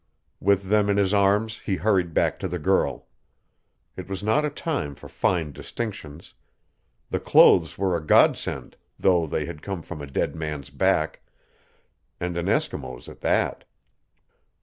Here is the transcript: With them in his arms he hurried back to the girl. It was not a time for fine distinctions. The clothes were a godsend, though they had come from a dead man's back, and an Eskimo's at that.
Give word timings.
With 0.39 0.63
them 0.63 0.89
in 0.89 0.97
his 0.97 1.13
arms 1.13 1.59
he 1.59 1.75
hurried 1.75 2.11
back 2.11 2.39
to 2.39 2.47
the 2.47 2.57
girl. 2.57 3.05
It 3.95 4.09
was 4.09 4.23
not 4.23 4.43
a 4.43 4.49
time 4.49 4.95
for 4.95 5.07
fine 5.07 5.51
distinctions. 5.51 6.33
The 7.11 7.19
clothes 7.19 7.77
were 7.77 7.95
a 7.95 8.03
godsend, 8.03 8.77
though 8.97 9.27
they 9.27 9.45
had 9.45 9.61
come 9.61 9.83
from 9.83 10.01
a 10.01 10.07
dead 10.07 10.35
man's 10.35 10.71
back, 10.71 11.21
and 12.19 12.35
an 12.35 12.47
Eskimo's 12.47 13.07
at 13.07 13.21
that. 13.21 13.63